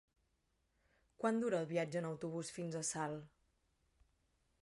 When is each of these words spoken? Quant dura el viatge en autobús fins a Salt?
Quant 1.23 1.41
dura 1.43 1.59
el 1.65 1.67
viatge 1.73 2.01
en 2.01 2.09
autobús 2.11 2.51
fins 2.57 2.77
a 2.79 2.83
Salt? 2.95 3.29